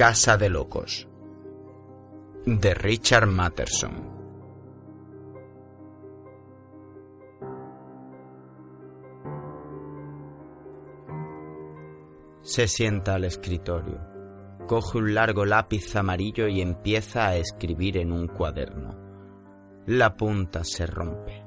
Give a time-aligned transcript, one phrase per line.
[0.00, 1.06] Casa de Locos
[2.46, 3.92] de Richard Matterson.
[12.40, 14.00] Se sienta al escritorio,
[14.66, 18.96] coge un largo lápiz amarillo y empieza a escribir en un cuaderno.
[19.84, 21.44] La punta se rompe.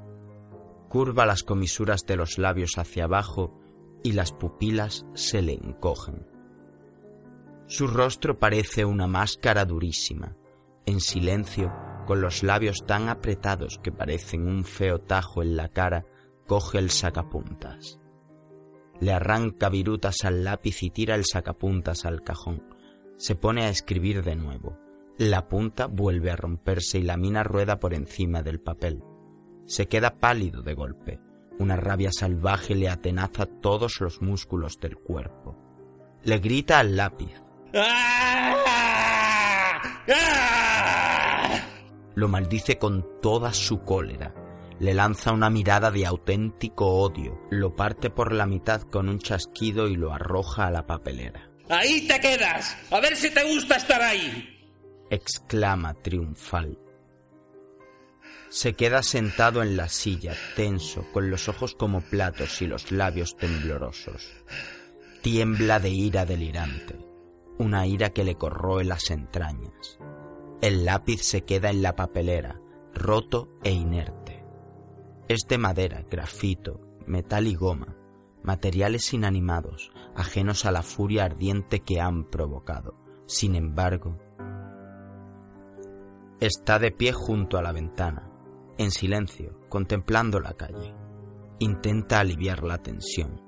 [0.88, 3.60] Curva las comisuras de los labios hacia abajo
[4.04, 6.33] y las pupilas se le encogen.
[7.66, 10.36] Su rostro parece una máscara durísima,
[10.86, 11.72] en silencio,
[12.06, 16.04] con los labios tan apretados que parecen un feo tajo en la cara,
[16.46, 17.98] coge el sacapuntas.
[19.00, 22.62] Le arranca virutas al lápiz y tira el sacapuntas al cajón.
[23.16, 24.78] Se pone a escribir de nuevo.
[25.16, 29.02] La punta vuelve a romperse y la mina rueda por encima del papel.
[29.66, 31.20] Se queda pálido de golpe.
[31.58, 35.56] Una rabia salvaje le atenaza todos los músculos del cuerpo.
[36.24, 37.43] Le grita al lápiz.
[42.14, 44.34] Lo maldice con toda su cólera.
[44.78, 49.88] Le lanza una mirada de auténtico odio, lo parte por la mitad con un chasquido
[49.88, 51.50] y lo arroja a la papelera.
[51.68, 52.76] ¡Ahí te quedas!
[52.90, 54.50] ¡A ver si te gusta estar ahí!
[55.10, 56.78] exclama triunfal.
[58.48, 63.36] Se queda sentado en la silla, tenso, con los ojos como platos y los labios
[63.36, 64.30] temblorosos.
[65.22, 66.96] Tiembla de ira delirante,
[67.58, 69.98] una ira que le corroe las entrañas.
[70.60, 72.60] El lápiz se queda en la papelera,
[72.94, 74.44] roto e inerte.
[75.28, 77.96] Es de madera, grafito, metal y goma,
[78.42, 82.94] materiales inanimados, ajenos a la furia ardiente que han provocado.
[83.26, 84.18] Sin embargo,
[86.40, 88.30] está de pie junto a la ventana,
[88.78, 90.94] en silencio, contemplando la calle.
[91.58, 93.43] Intenta aliviar la tensión.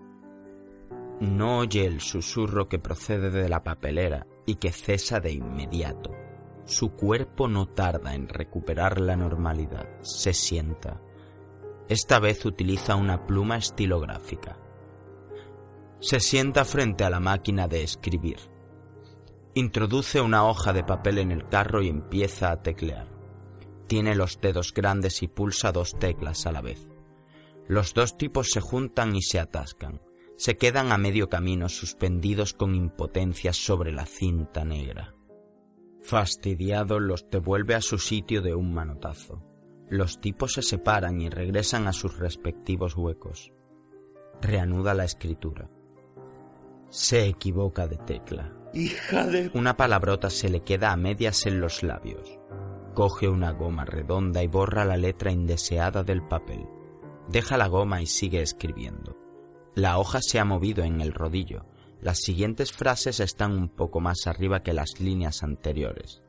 [1.20, 6.14] No oye el susurro que procede de la papelera y que cesa de inmediato.
[6.67, 9.89] Su cuerpo no tarda en recuperar la normalidad.
[10.02, 11.01] Se sienta.
[11.89, 14.58] Esta vez utiliza una pluma estilográfica.
[16.01, 18.39] Se sienta frente a la máquina de escribir.
[19.55, 23.08] Introduce una hoja de papel en el carro y empieza a teclear.
[23.86, 26.90] Tiene los dedos grandes y pulsa dos teclas a la vez.
[27.69, 30.02] Los dos tipos se juntan y se atascan.
[30.36, 35.14] Se quedan a medio camino suspendidos con impotencia sobre la cinta negra.
[36.02, 39.42] Fastidiado los devuelve a su sitio de un manotazo.
[39.89, 43.52] Los tipos se separan y regresan a sus respectivos huecos.
[44.42, 45.70] Reanuda la escritura.
[46.91, 48.52] Se equivoca de tecla.
[48.75, 49.51] Hija de...
[49.55, 52.39] Una palabrota se le queda a medias en los labios.
[52.95, 56.67] Coge una goma redonda y borra la letra indeseada del papel.
[57.29, 59.26] Deja la goma y sigue escribiendo.
[59.77, 61.67] La hoja se ha movido en el rodillo.
[62.01, 66.23] Las siguientes frases están un poco más arriba que las líneas anteriores.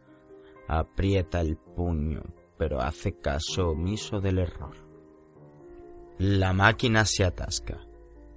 [0.67, 2.23] Aprieta el puño,
[2.57, 4.75] pero hace caso omiso del error.
[6.17, 7.79] La máquina se atasca.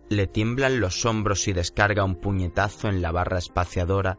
[0.09, 4.17] Le tiemblan los hombros y descarga un puñetazo en la barra espaciadora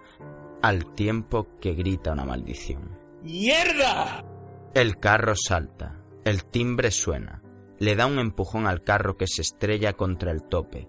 [0.61, 2.99] al tiempo que grita una maldición.
[3.23, 4.25] ¡Mierda!
[4.73, 6.01] El carro salta.
[6.25, 7.40] El timbre suena.
[7.81, 10.87] Le da un empujón al carro que se estrella contra el tope.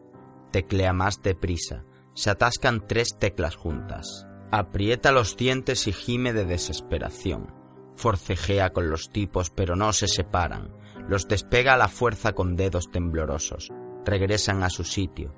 [0.50, 1.84] Teclea más deprisa.
[2.14, 4.26] Se atascan tres teclas juntas.
[4.50, 7.54] Aprieta los dientes y gime de desesperación.
[7.96, 10.76] Forcejea con los tipos pero no se separan.
[11.08, 13.72] Los despega a la fuerza con dedos temblorosos
[14.04, 15.34] regresan a su sitio.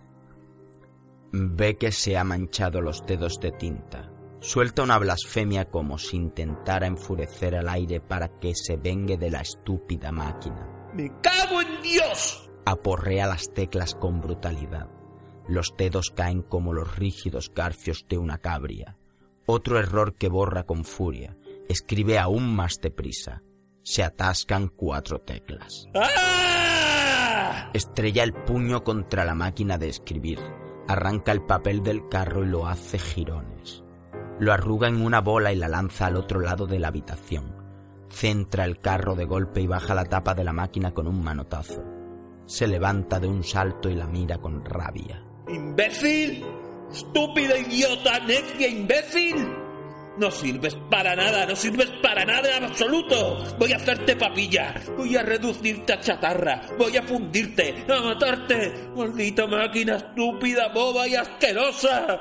[1.32, 4.10] Ve que se ha manchado los dedos de tinta.
[4.40, 9.40] Suelta una blasfemia como si intentara enfurecer al aire para que se vengue de la
[9.40, 10.73] estúpida máquina.
[10.94, 12.50] ¡Me cago en Dios!
[12.64, 14.88] Aporrea las teclas con brutalidad.
[15.48, 18.96] Los dedos caen como los rígidos garfios de una cabria.
[19.46, 21.36] Otro error que borra con furia.
[21.68, 23.42] Escribe aún más deprisa.
[23.82, 25.88] Se atascan cuatro teclas.
[25.94, 27.70] ¡Ah!
[27.74, 30.38] Estrella el puño contra la máquina de escribir,
[30.86, 33.82] arranca el papel del carro y lo hace jirones.
[34.38, 37.63] Lo arruga en una bola y la lanza al otro lado de la habitación.
[38.08, 41.82] Centra el carro de golpe y baja la tapa de la máquina con un manotazo.
[42.46, 45.22] Se levanta de un salto y la mira con rabia.
[45.48, 46.44] ¡Imbécil!
[46.92, 49.64] ¡Estúpida, idiota, necia, imbécil!
[50.16, 53.44] No sirves para nada, no sirves para nada en absoluto.
[53.58, 58.90] Voy a hacerte papilla, voy a reducirte a chatarra, voy a fundirte, a matarte.
[58.94, 62.20] Maldita máquina estúpida, boba y asquerosa.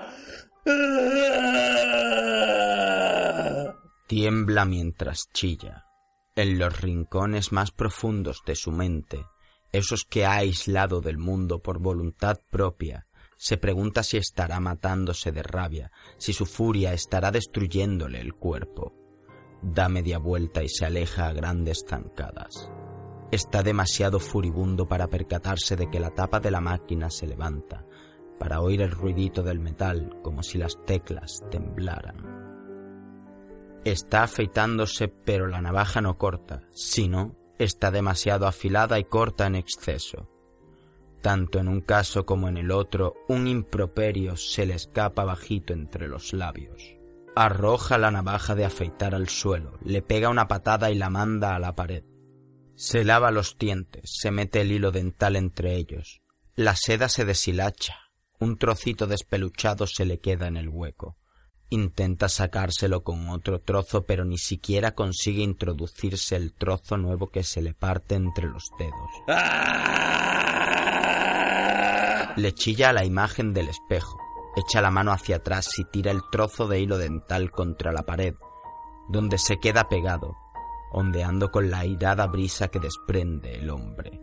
[4.08, 5.86] Tiembla mientras chilla.
[6.36, 9.26] En los rincones más profundos de su mente,
[9.72, 15.44] esos que ha aislado del mundo por voluntad propia, Se pregunta si estará matándose de
[15.44, 18.94] rabia, si su furia estará destruyéndole el cuerpo.
[19.62, 22.72] Da media vuelta y se aleja a grandes zancadas.
[23.32, 27.86] Está demasiado furibundo para percatarse de que la tapa de la máquina se levanta,
[28.40, 32.33] para oír el ruidito del metal como si las teclas temblaran.
[33.86, 40.30] Está afeitándose, pero la navaja no corta, sino está demasiado afilada y corta en exceso.
[41.22, 46.08] Tanto en un caso como en el otro, un improperio se le escapa bajito entre
[46.08, 46.96] los labios.
[47.36, 51.60] Arroja la navaja de afeitar al suelo, le pega una patada y la manda a
[51.60, 52.04] la pared.
[52.76, 56.22] Se lava los dientes, se mete el hilo dental entre ellos.
[56.56, 57.96] La seda se deshilacha,
[58.40, 61.18] un trocito despeluchado se le queda en el hueco.
[61.74, 67.64] Intenta sacárselo con otro trozo, pero ni siquiera consigue introducirse el trozo nuevo que se
[67.64, 69.10] le parte entre los dedos.
[72.36, 74.20] Le chilla a la imagen del espejo,
[74.56, 78.36] echa la mano hacia atrás y tira el trozo de hilo dental contra la pared,
[79.10, 80.38] donde se queda pegado,
[80.92, 84.22] ondeando con la airada brisa que desprende el hombre.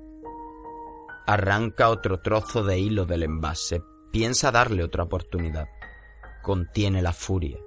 [1.27, 3.83] Arranca otro trozo de hilo del envase,
[4.13, 5.67] piensa darle otra oportunidad
[6.43, 7.59] contiene la furia.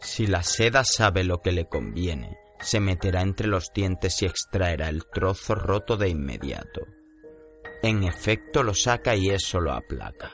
[0.00, 4.88] Si la seda sabe lo que le conviene, se meterá entre los dientes y extraerá
[4.88, 6.82] el trozo roto de inmediato.
[7.82, 10.32] En efecto lo saca y eso lo aplaca.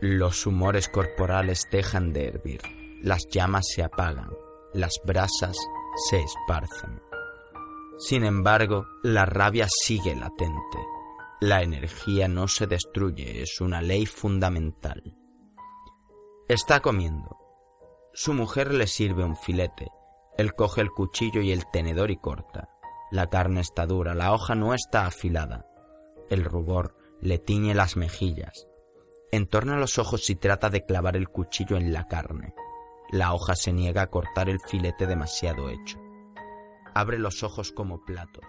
[0.00, 2.60] Los humores corporales dejan de hervir,
[3.02, 4.30] las llamas se apagan,
[4.74, 5.56] las brasas
[6.08, 7.00] se esparcen.
[7.98, 10.78] Sin embargo, la rabia sigue latente.
[11.40, 15.02] La energía no se destruye, es una ley fundamental.
[16.48, 17.38] Está comiendo.
[18.12, 19.88] Su mujer le sirve un filete.
[20.36, 22.68] Él coge el cuchillo y el tenedor y corta.
[23.12, 25.66] La carne está dura, la hoja no está afilada.
[26.30, 28.66] El rubor le tiñe las mejillas.
[29.30, 32.54] Entorna los ojos y trata de clavar el cuchillo en la carne.
[33.12, 35.98] La hoja se niega a cortar el filete demasiado hecho.
[36.92, 38.44] Abre los ojos como platos.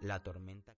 [0.00, 0.77] La tormenta.